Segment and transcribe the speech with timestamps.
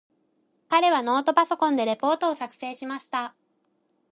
[0.67, 3.35] 彼はノートパソコンでレポートを作成しました。